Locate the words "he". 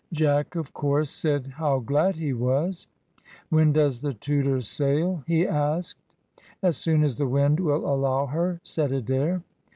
2.15-2.33, 5.27-5.45